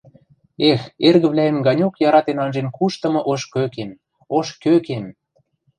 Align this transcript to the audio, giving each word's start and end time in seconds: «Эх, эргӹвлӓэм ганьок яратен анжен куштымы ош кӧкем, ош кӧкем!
«Эх, 0.71 0.81
эргӹвлӓэм 1.07 1.57
ганьок 1.67 1.93
яратен 2.07 2.37
анжен 2.43 2.67
куштымы 2.77 3.21
ош 3.31 3.41
кӧкем, 3.53 3.91
ош 4.37 4.47
кӧкем! 4.63 5.05